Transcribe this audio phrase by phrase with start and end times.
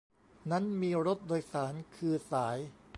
[0.51, 2.57] นั้นมีรถโดยสารคือสาย